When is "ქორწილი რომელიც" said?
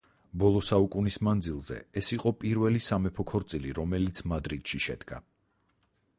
3.33-4.25